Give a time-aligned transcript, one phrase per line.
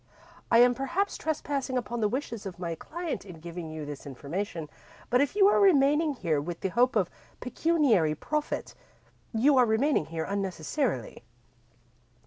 [0.49, 4.67] I am, perhaps, trespassing upon the wishes of my client in giving you this information,
[5.11, 8.73] but if you are remaining here with the hope of pecuniary profit,
[9.31, 11.23] you are remaining here unnecessarily."